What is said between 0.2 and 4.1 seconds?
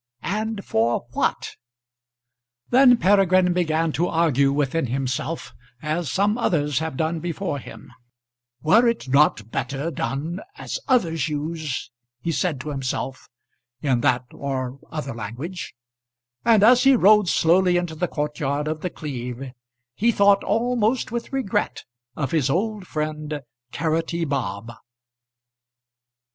And for what? Then Peregrine began to